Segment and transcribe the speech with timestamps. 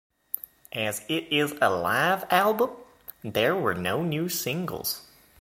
[0.73, 2.71] As it is a live album,
[3.23, 5.05] there were no new singles.